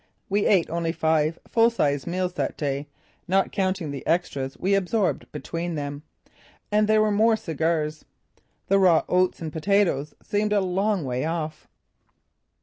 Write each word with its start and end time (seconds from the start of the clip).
We 0.29 0.47
ate 0.47 0.67
only 0.71 0.91
five 0.93 1.37
full 1.47 1.69
sized 1.69 2.07
meals 2.07 2.33
that 2.33 2.57
day, 2.57 2.87
not 3.27 3.51
counting 3.51 3.91
the 3.91 4.01
extras 4.07 4.57
we 4.57 4.73
absorbed 4.73 5.31
between 5.31 5.75
them. 5.75 6.01
And 6.71 6.87
there 6.87 7.03
were 7.03 7.11
more 7.11 7.35
cigars. 7.35 8.03
The 8.65 8.79
raw 8.79 9.03
oats 9.07 9.41
and 9.43 9.53
potatoes 9.53 10.15
seemed 10.23 10.53
a 10.53 10.61
long 10.61 11.05
way 11.05 11.23
off. 11.25 11.67